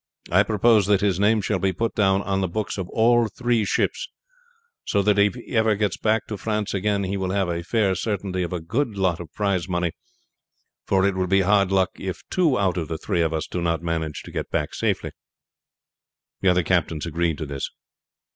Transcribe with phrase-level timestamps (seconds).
[0.31, 3.63] I propose that his name shall be put down on the books of all three
[3.65, 4.09] ships,
[4.83, 7.93] so that if he ever gets back to France again he will have a fair
[7.93, 9.91] certainty of a good lot of prize money,
[10.87, 13.61] for it will be hard luck if two out of the three of us do
[13.61, 15.11] not manage to get back safely."
[16.39, 17.69] The other captains agreed to this.